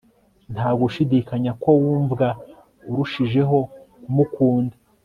nta 0.53 0.69
gushidikanya 0.79 1.51
ko 1.61 1.69
wumva 1.81 2.27
urushijeho 2.91 3.57
kumukunda 4.03 4.75